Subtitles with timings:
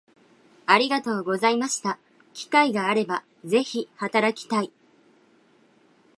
[0.65, 1.99] ありがとうございました
[2.33, 4.71] 機会があれば是非働きたい